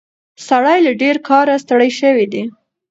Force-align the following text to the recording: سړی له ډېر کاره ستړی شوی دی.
سړی 0.47 0.79
له 0.87 0.91
ډېر 1.01 1.15
کاره 1.27 1.55
ستړی 1.63 1.89
شوی 1.99 2.25
دی. 2.33 2.43